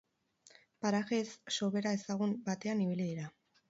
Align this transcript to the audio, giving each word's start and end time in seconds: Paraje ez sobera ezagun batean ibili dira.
Paraje 0.85 1.21
ez 1.25 1.37
sobera 1.59 1.95
ezagun 2.01 2.37
batean 2.51 2.87
ibili 2.91 3.11
dira. 3.15 3.35